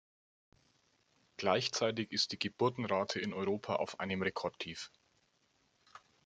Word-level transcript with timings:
Gleichzeitig 1.37 2.11
ist 2.11 2.31
die 2.31 2.39
Geburtenrate 2.39 3.19
in 3.21 3.33
Europa 3.35 3.75
auf 3.75 3.99
einem 3.99 4.23
Rekordtief. 4.23 4.89